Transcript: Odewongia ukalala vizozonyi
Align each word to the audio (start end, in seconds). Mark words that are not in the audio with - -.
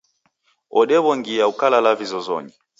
Odewongia 0.83 1.47
ukalala 1.53 1.91
vizozonyi 2.03 2.53